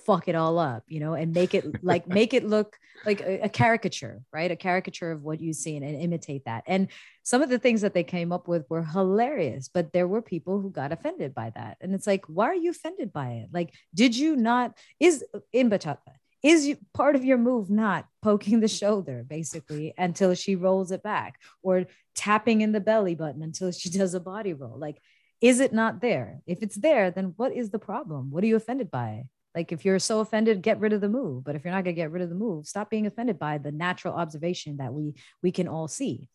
fuck 0.05 0.27
it 0.27 0.35
all 0.35 0.57
up, 0.59 0.83
you 0.87 0.99
know, 0.99 1.13
and 1.13 1.33
make 1.33 1.53
it 1.53 1.65
like 1.83 2.07
make 2.07 2.33
it 2.33 2.45
look 2.45 2.77
like 3.05 3.21
a, 3.21 3.41
a, 3.41 3.49
caricature, 3.49 4.21
right? 4.33 4.51
A 4.51 4.55
caricature 4.55 5.11
of 5.11 5.23
what 5.23 5.41
you've 5.41 5.55
seen 5.55 5.83
and 5.83 5.99
imitate 5.99 6.45
that. 6.45 6.63
And 6.67 6.87
some 7.23 7.41
of 7.41 7.49
the 7.49 7.59
things 7.59 7.81
that 7.81 7.93
they 7.93 8.03
came 8.03 8.31
up 8.31 8.47
with 8.47 8.65
were 8.69 8.83
hilarious, 8.83 9.69
but 9.73 9.93
there 9.93 10.07
were 10.07 10.21
people 10.21 10.59
who 10.59 10.71
got 10.71 10.91
offended 10.91 11.33
by 11.33 11.51
that. 11.55 11.77
And 11.81 11.93
it's 11.93 12.07
like, 12.07 12.25
why 12.27 12.45
are 12.47 12.55
you 12.55 12.71
offended 12.71 13.13
by 13.13 13.29
it? 13.29 13.49
Like, 13.51 13.73
did 13.93 14.15
you 14.15 14.35
not 14.35 14.77
is 14.99 15.23
in 15.51 15.69
bachata? 15.69 15.97
Is 16.43 16.75
part 16.93 17.15
of 17.15 17.23
your 17.23 17.37
move 17.37 17.69
not 17.69 18.07
poking 18.23 18.59
the 18.59 18.67
shoulder 18.67 19.23
basically 19.27 19.93
until 19.97 20.33
she 20.33 20.55
rolls 20.55 20.91
it 20.91 21.03
back 21.03 21.39
or 21.61 21.85
tapping 22.15 22.61
in 22.61 22.71
the 22.71 22.79
belly 22.79 23.15
button 23.15 23.43
until 23.43 23.71
she 23.71 23.89
does 23.89 24.13
a 24.13 24.19
body 24.19 24.53
roll? 24.53 24.77
Like, 24.77 24.97
is 25.39 25.59
it 25.59 25.73
not 25.73 26.01
there? 26.01 26.41
If 26.45 26.63
it's 26.63 26.75
there, 26.75 27.11
then 27.11 27.33
what 27.35 27.53
is 27.53 27.69
the 27.69 27.79
problem? 27.79 28.31
What 28.31 28.43
are 28.43 28.47
you 28.47 28.55
offended 28.55 28.89
by? 28.89 29.25
Like 29.53 29.71
if 29.71 29.83
you're 29.83 29.99
so 29.99 30.19
offended, 30.19 30.61
get 30.61 30.79
rid 30.79 30.93
of 30.93 31.01
the 31.01 31.09
move. 31.09 31.43
But 31.43 31.55
if 31.55 31.65
you're 31.65 31.73
not 31.73 31.83
gonna 31.83 31.93
get 31.93 32.11
rid 32.11 32.23
of 32.23 32.29
the 32.29 32.35
move, 32.35 32.67
stop 32.67 32.89
being 32.89 33.05
offended 33.05 33.37
by 33.37 33.57
the 33.57 33.71
natural 33.71 34.13
observation 34.13 34.77
that 34.77 34.93
we 34.93 35.15
we 35.43 35.51
can 35.51 35.67
all 35.67 35.87
see. 35.87 36.29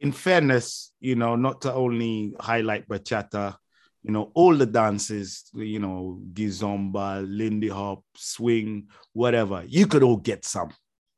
In 0.00 0.12
fairness, 0.12 0.92
you 1.00 1.14
know, 1.14 1.36
not 1.36 1.62
to 1.62 1.72
only 1.72 2.34
highlight 2.38 2.88
bachata, 2.88 3.56
you 4.04 4.12
know, 4.12 4.30
all 4.34 4.54
the 4.54 4.66
dances, 4.66 5.44
you 5.54 5.78
know, 5.78 6.20
kizomba, 6.34 7.24
lindy 7.26 7.68
hop, 7.68 8.04
swing, 8.14 8.88
whatever, 9.14 9.64
you 9.66 9.86
could 9.86 10.02
all 10.02 10.18
get 10.18 10.44
some. 10.44 10.70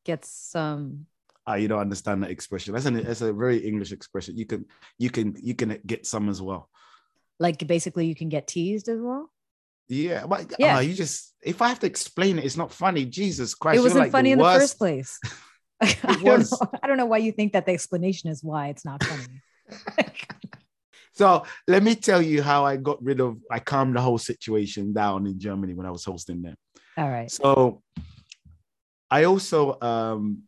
Get 0.05 0.25
some. 0.25 1.07
Ah, 1.45 1.55
you 1.55 1.67
don't 1.67 1.81
understand 1.81 2.23
that 2.23 2.31
expression. 2.31 2.73
That's 2.73 2.87
an 2.87 3.03
that's 3.03 3.21
a 3.21 3.33
very 3.33 3.59
English 3.59 3.93
expression. 3.93 4.37
You 4.37 4.47
can 4.47 4.67
you 4.99 5.11
can 5.11 5.37
you 5.41 5.55
can 5.55 5.79
get 5.85 6.07
some 6.07 6.29
as 6.29 6.41
well. 6.41 6.71
Like 7.39 7.67
basically, 7.67 8.07
you 8.07 8.15
can 8.15 8.29
get 8.29 8.47
teased 8.47 8.89
as 8.89 9.01
well. 9.01 9.31
Yeah, 9.89 10.27
but 10.27 10.55
yeah, 10.59 10.77
uh, 10.77 10.81
you 10.81 10.95
just 10.95 11.35
if 11.43 11.63
I 11.63 11.69
have 11.69 11.81
to 11.81 11.87
explain 11.87 12.39
it, 12.39 12.45
it's 12.45 12.57
not 12.57 12.73
funny. 12.73 13.05
Jesus 13.05 13.55
Christ, 13.55 13.79
it 13.79 13.83
wasn't 13.83 14.01
like 14.01 14.13
funny 14.13 14.31
the 14.31 14.33
in 14.35 14.39
worst. 14.39 14.55
the 14.55 14.61
first 14.61 14.79
place. 14.79 15.21
I, 15.81 16.19
don't 16.23 16.51
know, 16.51 16.71
I 16.83 16.87
don't 16.87 16.97
know 16.97 17.07
why 17.07 17.19
you 17.19 17.33
think 17.33 17.53
that 17.53 17.67
the 17.67 17.73
explanation 17.73 18.31
is 18.31 18.43
why 18.43 18.69
it's 18.69 18.85
not 18.85 19.05
funny. 19.05 19.43
so 21.17 21.45
let 21.67 21.83
me 21.83 21.95
tell 21.95 22.21
you 22.21 22.43
how 22.43 22.67
I 22.67 22.77
got 22.77 23.03
rid 23.03 23.21
of, 23.21 23.39
I 23.51 23.59
calmed 23.59 23.97
the 23.97 24.03
whole 24.03 24.19
situation 24.19 24.93
down 24.93 25.27
in 25.27 25.41
Germany 25.41 25.73
when 25.73 25.87
I 25.87 25.91
was 25.91 26.05
hosting 26.05 26.43
there. 26.43 26.57
All 26.99 27.09
right. 27.09 27.31
So 27.31 27.83
I 29.11 29.25
also 29.25 29.81
um, 29.81 30.43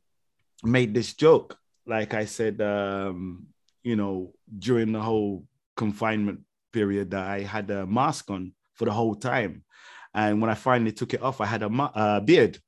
made 0.62 0.92
this 0.92 1.14
joke, 1.14 1.56
like 1.87 2.12
I 2.12 2.26
said, 2.26 2.60
um, 2.60 3.46
you 3.82 3.96
know, 3.96 4.34
during 4.58 4.92
the 4.92 5.00
whole 5.00 5.46
confinement 5.75 6.40
period, 6.70 7.12
that 7.12 7.26
I 7.26 7.40
had 7.40 7.70
a 7.70 7.87
mask 7.87 8.30
on 8.30 8.52
for 8.75 8.84
the 8.84 8.92
whole 8.92 9.14
time. 9.14 9.64
And 10.14 10.40
when 10.42 10.50
I 10.50 10.54
finally 10.54 10.92
took 10.92 11.14
it 11.14 11.22
off, 11.22 11.40
I 11.40 11.46
had 11.46 11.62
a 11.62 11.68
uh, 11.72 12.20
beard. 12.20 12.58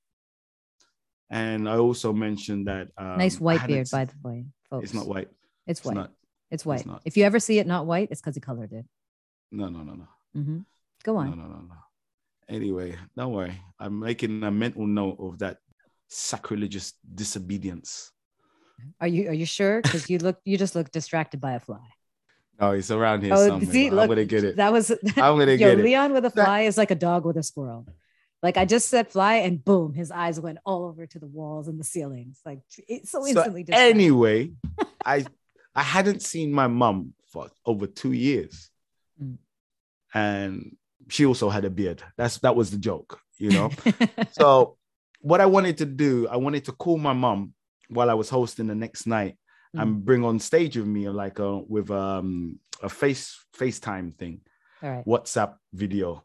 And 1.29 1.69
I 1.69 1.77
also 1.77 2.15
mentioned 2.15 2.67
that 2.67 2.89
um, 2.97 3.19
nice 3.19 3.39
white 3.39 3.67
beard, 3.67 3.89
by 3.93 4.07
the 4.07 4.15
way, 4.23 4.47
folks. 4.71 4.85
It's 4.85 4.95
not 4.95 5.07
white. 5.07 5.29
It's 5.67 5.85
white. 5.85 5.97
Not, 5.97 6.13
it's 6.51 6.67
white. 6.67 6.87
It's 6.87 7.03
if 7.05 7.17
you 7.17 7.25
ever 7.25 7.39
see 7.39 7.59
it 7.59 7.67
not 7.67 7.87
white, 7.87 8.09
it's 8.11 8.21
because 8.21 8.35
he 8.35 8.41
colored 8.41 8.73
it. 8.73 8.85
No, 9.53 9.69
no, 9.69 9.83
no, 9.83 9.95
no. 9.95 10.09
Mm-hmm. 10.37 10.59
Go 11.03 11.17
on. 11.17 11.31
No, 11.31 11.37
no, 11.37 11.49
no, 11.49 11.61
no. 11.61 11.75
Anyway, 12.49 12.97
don't 13.17 13.33
worry. 13.33 13.61
I'm 13.79 14.01
making 14.01 14.43
a 14.43 14.51
mental 14.51 14.87
note 14.87 15.17
of 15.21 15.39
that 15.39 15.59
sacrilegious 16.09 16.95
disobedience. 17.15 18.11
Are 19.01 19.07
you 19.07 19.29
are 19.29 19.35
you 19.35 19.47
sure? 19.47 19.81
Because 19.83 20.11
you 20.11 20.19
look 20.19 20.41
you 20.45 20.59
just 20.59 20.75
look 20.75 20.91
distracted 20.91 21.41
by 21.41 21.53
a 21.53 21.61
fly. 21.61 21.87
Oh, 22.59 22.73
he's 22.73 22.91
around 22.91 23.23
here 23.23 23.35
oh, 23.35 23.47
somewhere. 23.47 23.71
See, 23.71 23.91
look, 23.91 24.03
I'm 24.03 24.09
gonna 24.09 24.25
get 24.25 24.45
it. 24.45 24.57
That 24.57 24.73
was 24.73 24.91
I'm 25.17 25.39
gonna 25.39 25.53
yo, 25.53 25.59
get 25.59 25.79
it. 25.79 25.85
Leon 25.85 26.13
with 26.13 26.25
a 26.25 26.31
fly 26.31 26.63
that, 26.63 26.69
is 26.69 26.77
like 26.77 26.91
a 26.91 26.97
dog 26.97 27.25
with 27.25 27.37
a 27.37 27.43
squirrel. 27.43 27.87
Like 28.43 28.57
I 28.57 28.65
just 28.65 28.89
said 28.89 29.09
fly 29.09 29.37
and 29.37 29.63
boom, 29.63 29.93
his 29.93 30.11
eyes 30.11 30.41
went 30.41 30.59
all 30.65 30.85
over 30.85 31.07
to 31.07 31.19
the 31.19 31.27
walls 31.27 31.69
and 31.69 31.79
the 31.79 31.85
ceilings. 31.85 32.41
Like 32.45 32.61
it's 32.89 33.11
so 33.11 33.27
instantly. 33.27 33.65
So 33.67 33.75
anyway, 33.75 34.53
I 35.05 35.27
I 35.81 35.83
hadn't 35.83 36.21
seen 36.21 36.53
my 36.53 36.67
mom 36.67 37.15
for 37.33 37.49
over 37.65 37.87
two 37.87 38.13
years. 38.13 38.69
Mm. 39.23 39.39
And 40.13 40.77
she 41.09 41.25
also 41.25 41.49
had 41.49 41.65
a 41.65 41.71
beard. 41.71 42.03
That's 42.19 42.37
that 42.41 42.55
was 42.55 42.71
the 42.71 42.77
joke, 42.77 43.19
you 43.39 43.49
know. 43.49 43.71
so 44.33 44.77
what 45.23 45.41
I 45.41 45.47
wanted 45.47 45.79
to 45.79 45.87
do, 45.87 46.29
I 46.29 46.37
wanted 46.37 46.67
to 46.67 46.73
call 46.73 46.99
my 46.99 47.15
mom 47.15 47.55
while 47.89 48.11
I 48.11 48.15
was 48.15 48.29
hosting 48.29 48.67
the 48.67 48.75
next 48.75 49.07
night 49.07 49.39
mm. 49.75 49.81
and 49.81 50.05
bring 50.05 50.23
on 50.23 50.39
stage 50.39 50.77
with 50.77 50.87
me 50.87 51.09
like 51.09 51.39
a 51.39 51.57
with 51.61 51.91
um 51.91 52.59
a 52.83 52.91
face 52.91 53.43
FaceTime 53.57 54.15
thing, 54.19 54.43
WhatsApp 54.83 55.55
video. 55.73 56.25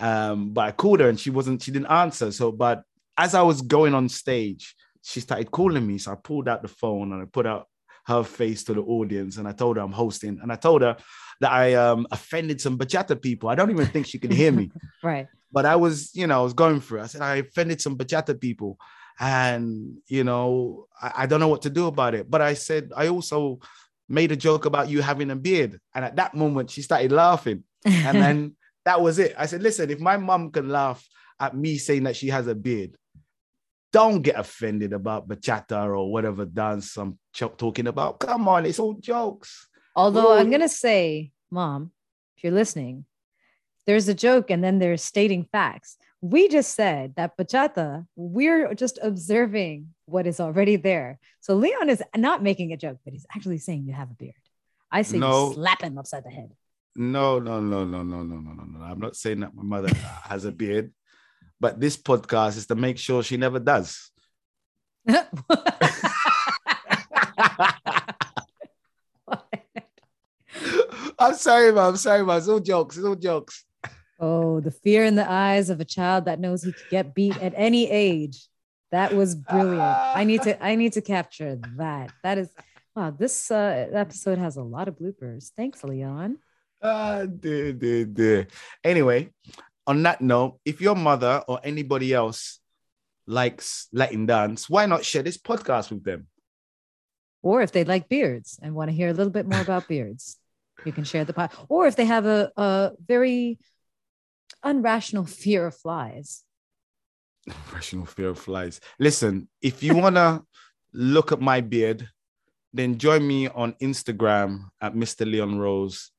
Um, 0.00 0.50
but 0.50 0.62
I 0.62 0.72
called 0.72 0.98
her 0.98 1.08
and 1.08 1.18
she 1.18 1.30
wasn't, 1.30 1.62
she 1.62 1.70
didn't 1.70 1.92
answer. 1.92 2.32
So, 2.32 2.50
but 2.50 2.82
as 3.16 3.36
I 3.36 3.42
was 3.42 3.62
going 3.62 3.94
on 3.94 4.08
stage, 4.08 4.74
she 5.02 5.20
started 5.20 5.52
calling 5.52 5.86
me. 5.86 5.98
So 5.98 6.10
I 6.10 6.16
pulled 6.16 6.48
out 6.48 6.62
the 6.62 6.68
phone 6.68 7.12
and 7.12 7.22
I 7.22 7.26
put 7.26 7.46
out 7.46 7.68
her 8.06 8.22
face 8.22 8.64
to 8.64 8.74
the 8.74 8.82
audience 8.82 9.36
and 9.36 9.48
I 9.48 9.52
told 9.52 9.76
her 9.76 9.82
I'm 9.82 9.92
hosting 9.92 10.38
and 10.42 10.52
I 10.52 10.56
told 10.56 10.82
her 10.82 10.96
that 11.40 11.52
I 11.52 11.74
um, 11.74 12.06
offended 12.10 12.60
some 12.60 12.78
bachata 12.78 13.20
people. 13.20 13.48
I 13.48 13.54
don't 13.54 13.70
even 13.70 13.86
think 13.86 14.06
she 14.06 14.18
could 14.18 14.32
hear 14.32 14.52
me. 14.52 14.70
right. 15.02 15.26
But 15.52 15.66
I 15.66 15.76
was, 15.76 16.14
you 16.14 16.26
know, 16.26 16.40
I 16.40 16.42
was 16.42 16.54
going 16.54 16.80
through. 16.80 17.02
I 17.02 17.06
said 17.06 17.20
I 17.20 17.36
offended 17.36 17.80
some 17.80 17.96
bachata 17.96 18.40
people 18.40 18.78
and 19.18 19.96
you 20.08 20.24
know 20.24 20.86
I, 21.00 21.12
I, 21.18 21.26
don't 21.26 21.40
know 21.40 21.48
what 21.48 21.62
to 21.62 21.70
do 21.70 21.86
about 21.86 22.14
it 22.14 22.30
but 22.30 22.42
i 22.42 22.54
said 22.54 22.92
i 22.96 23.08
also 23.08 23.60
made 24.08 24.30
a 24.30 24.36
joke 24.36 24.66
about 24.66 24.88
you 24.88 25.00
having 25.00 25.30
a 25.30 25.36
beard 25.36 25.80
and 25.94 26.04
at 26.04 26.16
that 26.16 26.34
moment 26.34 26.70
she 26.70 26.82
started 26.82 27.12
laughing 27.12 27.64
and 27.84 28.16
then 28.22 28.56
that 28.84 29.00
was 29.00 29.18
it 29.18 29.34
i 29.38 29.46
said 29.46 29.62
listen 29.62 29.90
if 29.90 30.00
my 30.00 30.16
mom 30.16 30.50
can 30.50 30.68
laugh 30.68 31.06
at 31.40 31.56
me 31.56 31.78
saying 31.78 32.04
that 32.04 32.16
she 32.16 32.28
has 32.28 32.46
a 32.46 32.54
beard 32.54 32.96
don't 33.96 34.20
get 34.20 34.38
offended 34.38 34.92
about 34.92 35.26
bachata 35.26 35.80
or 35.86 36.10
whatever 36.12 36.44
dance 36.44 36.96
i'm 36.98 37.18
talking 37.32 37.86
about 37.86 38.20
come 38.20 38.46
on 38.46 38.66
it's 38.66 38.78
all 38.78 38.94
jokes 38.94 39.68
although 39.94 40.32
Ooh. 40.32 40.38
i'm 40.38 40.50
gonna 40.50 40.68
say 40.68 41.30
mom 41.50 41.92
if 42.36 42.44
you're 42.44 42.52
listening 42.52 43.06
there's 43.86 44.08
a 44.08 44.14
joke 44.14 44.50
and 44.50 44.62
then 44.62 44.78
there's 44.78 45.02
stating 45.02 45.44
facts 45.50 45.96
we 46.20 46.48
just 46.48 46.74
said 46.74 47.14
that 47.16 47.36
bachata, 47.36 48.06
we're 48.16 48.74
just 48.74 48.98
observing 49.02 49.94
what 50.06 50.26
is 50.26 50.40
already 50.40 50.76
there. 50.76 51.18
So 51.40 51.54
Leon 51.54 51.90
is 51.90 52.02
not 52.16 52.42
making 52.42 52.72
a 52.72 52.76
joke, 52.76 52.98
but 53.04 53.12
he's 53.12 53.26
actually 53.34 53.58
saying 53.58 53.84
you 53.86 53.92
have 53.92 54.10
a 54.10 54.14
beard. 54.14 54.34
I 54.90 55.02
say 55.02 55.18
no. 55.18 55.52
slap 55.52 55.82
him 55.82 55.98
upside 55.98 56.24
the 56.24 56.30
head. 56.30 56.50
No, 56.96 57.38
no, 57.38 57.60
no, 57.60 57.84
no, 57.84 58.02
no, 58.02 58.22
no, 58.22 58.40
no, 58.40 58.52
no, 58.52 58.64
no. 58.64 58.84
I'm 58.84 58.98
not 58.98 59.14
saying 59.14 59.40
that 59.40 59.54
my 59.54 59.62
mother 59.62 59.94
has 60.24 60.44
a 60.46 60.52
beard, 60.52 60.92
but 61.60 61.80
this 61.80 61.96
podcast 61.96 62.56
is 62.56 62.66
to 62.66 62.74
make 62.74 62.98
sure 62.98 63.22
she 63.22 63.36
never 63.36 63.58
does. 63.58 64.10
I'm 71.18 71.34
sorry, 71.34 71.72
man. 71.72 71.86
I'm 71.86 71.96
sorry, 71.96 72.24
man. 72.24 72.38
It's 72.38 72.48
all 72.48 72.60
jokes. 72.60 72.96
It's 72.96 73.06
all 73.06 73.14
jokes. 73.14 73.64
Oh, 74.18 74.60
the 74.60 74.70
fear 74.70 75.04
in 75.04 75.14
the 75.14 75.30
eyes 75.30 75.70
of 75.70 75.80
a 75.80 75.84
child 75.84 76.24
that 76.24 76.40
knows 76.40 76.62
he 76.62 76.72
could 76.72 76.90
get 76.90 77.14
beat 77.14 77.36
at 77.42 77.52
any 77.56 77.90
age. 77.90 78.46
That 78.92 79.14
was 79.14 79.34
brilliant. 79.34 79.80
I 79.80 80.24
need 80.24 80.42
to 80.42 80.62
I 80.62 80.74
need 80.74 80.92
to 80.94 81.02
capture 81.02 81.58
that. 81.76 82.12
That 82.22 82.38
is 82.38 82.50
wow, 82.94 83.10
this 83.10 83.50
uh, 83.50 83.88
episode 83.92 84.38
has 84.38 84.56
a 84.56 84.62
lot 84.62 84.88
of 84.88 84.96
bloopers. 84.96 85.50
Thanks, 85.56 85.84
Leon. 85.84 86.38
Ah, 86.82 87.24
dear, 87.24 87.72
dear, 87.72 88.04
dear. 88.04 88.46
Anyway, 88.84 89.32
on 89.86 90.02
that 90.02 90.20
note, 90.20 90.58
if 90.64 90.80
your 90.80 90.96
mother 90.96 91.42
or 91.46 91.60
anybody 91.62 92.12
else 92.12 92.60
likes 93.26 93.88
Latin 93.92 94.26
dance, 94.26 94.68
why 94.68 94.86
not 94.86 95.04
share 95.04 95.22
this 95.22 95.38
podcast 95.38 95.90
with 95.90 96.04
them? 96.04 96.26
Or 97.42 97.62
if 97.62 97.72
they 97.72 97.84
like 97.84 98.08
beards 98.08 98.58
and 98.62 98.74
want 98.74 98.90
to 98.90 98.96
hear 98.96 99.08
a 99.08 99.12
little 99.12 99.32
bit 99.32 99.46
more 99.46 99.60
about 99.60 99.88
beards, 99.88 100.38
you 100.84 100.92
can 100.92 101.04
share 101.04 101.24
the 101.24 101.32
pod. 101.32 101.50
Or 101.68 101.86
if 101.86 101.96
they 101.96 102.04
have 102.04 102.26
a, 102.26 102.50
a 102.56 102.92
very 103.06 103.58
unrational 104.64 105.28
fear 105.28 105.66
of 105.66 105.76
flies. 105.76 106.42
Rational 107.72 108.06
fear 108.06 108.30
of 108.30 108.38
flies. 108.38 108.80
Listen, 108.98 109.48
if 109.62 109.82
you 109.82 109.94
want 109.94 110.16
to 110.16 110.42
look 110.92 111.30
at 111.30 111.40
my 111.40 111.60
beard, 111.60 112.08
then 112.72 112.98
join 112.98 113.26
me 113.26 113.48
on 113.48 113.74
Instagram 113.80 114.64
at 114.80 114.94
Mr. 114.94 115.24
Leon 115.30 115.58
Rose 115.58 116.10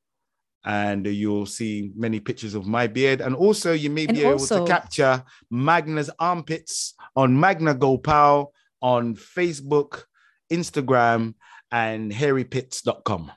and 0.64 1.06
you'll 1.06 1.46
see 1.46 1.92
many 1.96 2.20
pictures 2.20 2.54
of 2.54 2.66
my 2.66 2.86
beard. 2.86 3.20
And 3.20 3.34
also, 3.34 3.72
you 3.72 3.90
may 3.90 4.06
be 4.06 4.24
able 4.24 4.46
to 4.46 4.64
capture 4.66 5.24
Magna's 5.50 6.10
armpits 6.18 6.94
on 7.16 7.38
Magna 7.38 7.74
Gopal 7.74 8.52
on 8.80 9.14
Facebook, 9.14 10.04
Instagram, 10.50 11.34
and 11.70 12.12
hairypits.com 12.12 13.32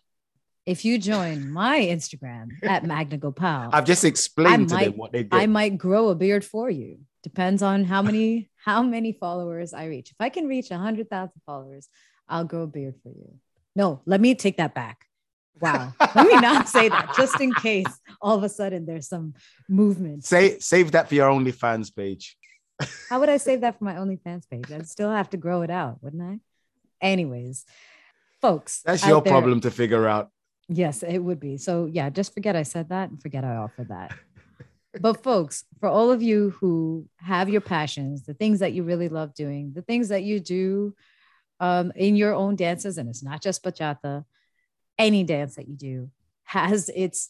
if 0.66 0.86
you 0.86 0.98
join 0.98 1.52
my 1.52 1.80
Instagram 1.80 2.50
at 2.64 2.86
Magna 2.86 3.18
Gopal, 3.18 3.70
I've 3.74 3.86
just 3.86 4.04
explained 4.04 4.70
to 4.70 4.76
them 4.76 4.94
what 4.94 5.12
they 5.12 5.24
do. 5.24 5.36
I 5.36 5.48
might 5.48 5.78
grow 5.78 6.10
a 6.10 6.16
beard 6.16 6.46
for 6.46 6.70
you. 6.70 7.00
Depends 7.24 7.62
on 7.62 7.84
how 7.84 8.02
many 8.02 8.50
how 8.56 8.82
many 8.82 9.12
followers 9.14 9.74
I 9.74 9.86
reach. 9.86 10.12
If 10.12 10.18
I 10.20 10.30
can 10.30 10.48
reach 10.48 10.72
a 10.72 10.78
hundred 10.78 11.10
thousand 11.10 11.42
followers, 11.46 11.88
I'll 12.28 12.46
grow 12.46 12.64
a 12.64 12.68
beard 12.68 12.96
for 13.04 13.10
you. 13.10 13.36
No, 13.76 14.02
let 14.06 14.22
me 14.22 14.36
take 14.36 14.58
that 14.58 14.74
back. 14.74 15.06
Wow. 15.62 15.94
Let 16.16 16.28
me 16.28 16.36
not 16.40 16.68
say 16.68 16.90
that 16.90 17.14
just 17.16 17.40
in 17.40 17.54
case 17.54 17.86
all 18.22 18.38
of 18.38 18.44
a 18.44 18.50
sudden 18.50 18.86
there's 18.86 19.08
some 19.08 19.34
movement. 19.70 20.26
Say 20.26 20.60
save 20.60 20.92
that 20.92 21.08
for 21.08 21.16
your 21.16 21.30
OnlyFans 21.30 21.96
page. 21.96 22.38
How 23.10 23.20
would 23.20 23.30
I 23.30 23.38
save 23.38 23.62
that 23.62 23.78
for 23.78 23.84
my 23.84 23.94
OnlyFans 23.94 24.50
page? 24.50 24.72
I'd 24.72 24.88
still 24.88 25.12
have 25.12 25.30
to 25.32 25.38
grow 25.38 25.62
it 25.62 25.70
out, 25.70 26.02
wouldn't 26.02 26.24
I? 26.24 26.40
Anyways, 27.00 27.66
folks. 28.42 28.82
That's 28.84 29.06
your 29.06 29.22
there, 29.22 29.32
problem 29.32 29.62
to 29.62 29.72
figure 29.72 30.08
out. 30.08 30.30
Yes, 30.68 31.04
it 31.04 31.20
would 31.20 31.40
be. 31.40 31.58
So 31.58 31.86
yeah, 31.86 32.10
just 32.10 32.34
forget 32.34 32.56
I 32.56 32.64
said 32.64 32.90
that 32.90 33.10
and 33.10 33.22
forget 33.22 33.44
I 33.44 33.58
offered 33.58 33.90
that. 33.90 34.14
but 35.00 35.24
folks, 35.24 35.66
for 35.80 35.90
all 35.90 36.12
of 36.12 36.22
you 36.22 36.52
who 36.60 37.08
have 37.18 37.50
your 37.50 37.62
passions, 37.62 38.26
the 38.26 38.34
things 38.34 38.60
that 38.60 38.74
you 38.74 38.84
really 38.84 39.10
love 39.10 39.34
doing, 39.34 39.74
the 39.74 39.82
things 39.82 40.10
that 40.10 40.24
you 40.24 40.40
do 40.40 40.96
um, 41.60 41.92
in 41.96 42.16
your 42.16 42.34
own 42.34 42.56
dances, 42.56 42.98
and 42.98 43.10
it's 43.10 43.24
not 43.24 43.42
just 43.42 43.64
bachata, 43.64 44.26
any 45.02 45.24
dance 45.24 45.56
that 45.56 45.68
you 45.68 45.76
do 45.76 46.12
has 46.44 46.90
its 46.96 47.30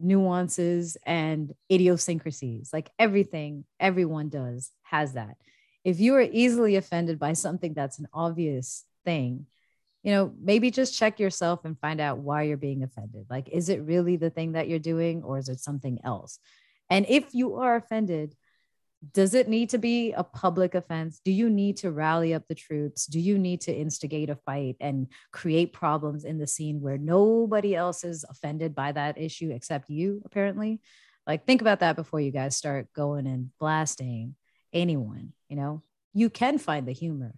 nuances 0.00 0.96
and 1.06 1.52
idiosyncrasies. 1.70 2.70
Like 2.72 2.90
everything 2.98 3.64
everyone 3.78 4.30
does 4.30 4.70
has 4.82 5.12
that. 5.12 5.36
If 5.84 6.00
you 6.00 6.14
are 6.14 6.22
easily 6.22 6.76
offended 6.76 7.18
by 7.18 7.34
something 7.34 7.74
that's 7.74 7.98
an 7.98 8.08
obvious 8.14 8.84
thing, 9.04 9.46
you 10.02 10.10
know, 10.10 10.32
maybe 10.40 10.70
just 10.70 10.98
check 10.98 11.20
yourself 11.20 11.64
and 11.64 11.78
find 11.78 12.00
out 12.00 12.18
why 12.18 12.44
you're 12.44 12.56
being 12.56 12.82
offended. 12.82 13.26
Like, 13.28 13.48
is 13.50 13.68
it 13.68 13.82
really 13.82 14.16
the 14.16 14.30
thing 14.30 14.52
that 14.52 14.68
you're 14.68 14.78
doing 14.78 15.22
or 15.22 15.38
is 15.38 15.48
it 15.48 15.60
something 15.60 16.00
else? 16.04 16.38
And 16.90 17.06
if 17.08 17.34
you 17.34 17.56
are 17.56 17.76
offended, 17.76 18.34
does 19.10 19.34
it 19.34 19.48
need 19.48 19.70
to 19.70 19.78
be 19.78 20.12
a 20.12 20.22
public 20.22 20.74
offense? 20.74 21.20
Do 21.24 21.32
you 21.32 21.50
need 21.50 21.76
to 21.78 21.90
rally 21.90 22.34
up 22.34 22.46
the 22.46 22.54
troops? 22.54 23.06
Do 23.06 23.18
you 23.18 23.36
need 23.36 23.60
to 23.62 23.74
instigate 23.74 24.30
a 24.30 24.36
fight 24.36 24.76
and 24.80 25.08
create 25.32 25.72
problems 25.72 26.24
in 26.24 26.38
the 26.38 26.46
scene 26.46 26.80
where 26.80 26.98
nobody 26.98 27.74
else 27.74 28.04
is 28.04 28.24
offended 28.28 28.74
by 28.74 28.92
that 28.92 29.18
issue 29.18 29.50
except 29.50 29.90
you, 29.90 30.22
apparently? 30.24 30.80
Like, 31.26 31.46
think 31.46 31.60
about 31.60 31.80
that 31.80 31.96
before 31.96 32.20
you 32.20 32.30
guys 32.30 32.56
start 32.56 32.92
going 32.94 33.26
and 33.26 33.50
blasting 33.58 34.36
anyone. 34.72 35.32
You 35.48 35.56
know, 35.56 35.82
you 36.14 36.30
can 36.30 36.58
find 36.58 36.86
the 36.86 36.92
humor 36.92 37.34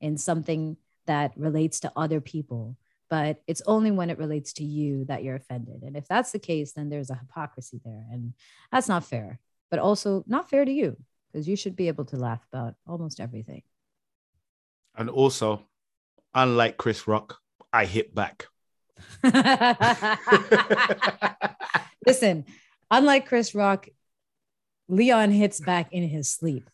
in 0.00 0.16
something 0.18 0.76
that 1.06 1.32
relates 1.36 1.80
to 1.80 1.92
other 1.96 2.20
people, 2.20 2.76
but 3.10 3.42
it's 3.48 3.62
only 3.66 3.90
when 3.90 4.10
it 4.10 4.18
relates 4.18 4.52
to 4.54 4.64
you 4.64 5.04
that 5.06 5.24
you're 5.24 5.36
offended. 5.36 5.82
And 5.82 5.96
if 5.96 6.06
that's 6.06 6.30
the 6.30 6.38
case, 6.38 6.72
then 6.72 6.90
there's 6.90 7.10
a 7.10 7.16
hypocrisy 7.16 7.80
there. 7.84 8.06
And 8.12 8.34
that's 8.70 8.88
not 8.88 9.04
fair 9.04 9.40
but 9.70 9.78
also 9.78 10.24
not 10.26 10.48
fair 10.48 10.64
to 10.64 10.72
you 10.72 10.96
because 11.32 11.48
you 11.48 11.56
should 11.56 11.76
be 11.76 11.88
able 11.88 12.04
to 12.06 12.16
laugh 12.16 12.44
about 12.52 12.74
almost 12.86 13.20
everything. 13.20 13.62
And 14.96 15.10
also, 15.10 15.62
unlike 16.34 16.76
Chris 16.76 17.06
Rock, 17.06 17.38
I 17.72 17.84
hit 17.84 18.14
back. 18.14 18.46
Listen, 22.06 22.44
unlike 22.90 23.26
Chris 23.26 23.54
Rock, 23.54 23.88
Leon 24.88 25.30
hits 25.30 25.60
back 25.60 25.92
in 25.92 26.08
his 26.08 26.30
sleep. 26.30 26.68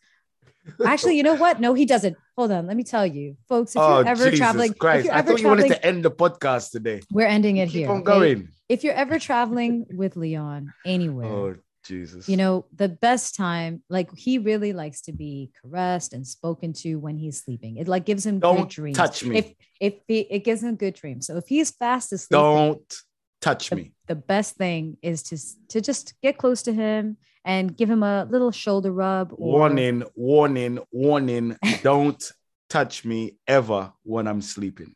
Actually, 0.83 1.17
you 1.17 1.23
know 1.23 1.35
what? 1.35 1.59
No, 1.59 1.73
he 1.73 1.85
doesn't. 1.85 2.17
Hold 2.37 2.51
on. 2.51 2.67
Let 2.67 2.75
me 2.75 2.83
tell 2.83 3.05
you, 3.05 3.37
folks. 3.47 3.75
If 3.75 3.81
oh, 3.81 3.99
you're 3.99 4.07
ever 4.07 4.25
Jesus 4.25 4.39
traveling, 4.39 4.73
Christ. 4.73 5.09
I 5.09 5.21
thought 5.21 5.39
you 5.39 5.47
wanted 5.47 5.67
to 5.67 5.85
end 5.85 6.03
the 6.03 6.11
podcast 6.11 6.71
today. 6.71 7.01
We're 7.11 7.27
ending 7.27 7.57
it 7.57 7.67
Keep 7.67 7.75
here. 7.75 7.91
on 7.91 8.03
going. 8.03 8.37
Okay? 8.37 8.47
If 8.67 8.83
you're 8.83 8.93
ever 8.93 9.19
traveling 9.19 9.85
with 9.91 10.15
Leon 10.15 10.73
anywhere, 10.85 11.27
oh, 11.27 11.55
Jesus. 11.85 12.27
You 12.27 12.37
know, 12.37 12.65
the 12.75 12.89
best 12.89 13.35
time, 13.35 13.83
like 13.89 14.09
he 14.15 14.37
really 14.37 14.73
likes 14.73 15.01
to 15.01 15.13
be 15.13 15.51
caressed 15.61 16.13
and 16.13 16.25
spoken 16.25 16.73
to 16.73 16.95
when 16.95 17.17
he's 17.17 17.43
sleeping. 17.43 17.77
It 17.77 17.87
like 17.87 18.05
gives 18.05 18.25
him 18.25 18.39
don't 18.39 18.61
good 18.61 18.69
dreams. 18.69 18.97
Touch 18.97 19.23
me. 19.23 19.37
If 19.37 19.53
if 19.79 19.93
he, 20.07 20.19
it 20.21 20.39
gives 20.39 20.63
him 20.63 20.75
good 20.75 20.95
dreams. 20.95 21.27
So 21.27 21.37
if 21.37 21.47
he's 21.47 21.71
fast 21.71 22.11
asleep, 22.11 22.37
don't 22.37 22.95
touch 23.41 23.69
the, 23.69 23.75
me. 23.75 23.93
The 24.07 24.15
best 24.15 24.55
thing 24.55 24.97
is 25.01 25.23
to 25.23 25.37
to 25.69 25.81
just 25.81 26.13
get 26.21 26.37
close 26.37 26.63
to 26.63 26.73
him 26.73 27.17
and 27.45 27.77
give 27.77 27.89
him 27.89 28.03
a 28.03 28.25
little 28.29 28.51
shoulder 28.51 28.91
rub. 28.91 29.31
Or... 29.33 29.59
Warning, 29.59 30.03
warning, 30.15 30.79
warning. 30.91 31.57
don't 31.83 32.31
touch 32.69 33.05
me 33.05 33.37
ever 33.47 33.93
when 34.03 34.27
I'm 34.27 34.41
sleeping. 34.41 34.95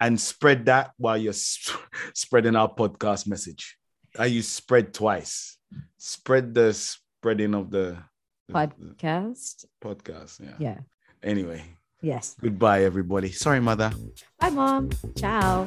And 0.00 0.18
spread 0.18 0.66
that 0.66 0.92
while 0.96 1.16
you're 1.16 1.34
sp- 1.36 1.76
spreading 2.14 2.56
our 2.56 2.72
podcast 2.74 3.28
message. 3.28 3.76
I 4.18 4.26
use 4.26 4.48
spread 4.48 4.92
twice 4.92 5.58
spread 5.96 6.54
the 6.54 6.72
spreading 6.72 7.54
of 7.54 7.70
the, 7.70 7.96
the 8.48 8.54
podcast. 8.54 9.66
The 9.80 9.88
podcast, 9.88 10.40
yeah. 10.40 10.56
Yeah. 10.58 10.78
Anyway. 11.22 11.64
Yes. 12.02 12.36
Goodbye, 12.40 12.84
everybody. 12.84 13.30
Sorry, 13.30 13.60
mother. 13.60 13.92
Bye, 14.38 14.50
mom. 14.50 14.90
Ciao. 15.16 15.66